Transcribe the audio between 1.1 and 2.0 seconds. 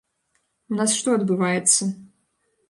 адбываецца?